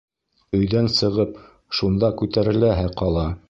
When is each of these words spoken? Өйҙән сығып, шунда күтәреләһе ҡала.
Өйҙән 0.59 0.89
сығып, 0.93 1.37
шунда 1.81 2.13
күтәреләһе 2.23 2.91
ҡала. 3.03 3.33